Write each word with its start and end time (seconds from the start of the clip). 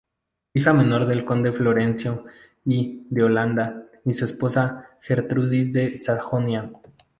Hija 0.55 0.73
menor 0.73 1.05
del 1.05 1.23
conde 1.25 1.51
Florencio 1.51 2.25
I 2.65 3.05
de 3.11 3.21
Holanda 3.23 3.85
y 4.03 4.15
su 4.15 4.25
esposa 4.25 4.89
Gertrudis 4.99 5.73
de 5.73 5.99
Sajonia. 5.99 6.71